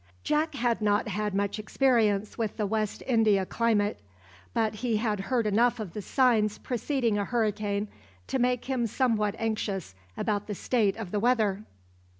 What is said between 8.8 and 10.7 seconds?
somewhat anxious about the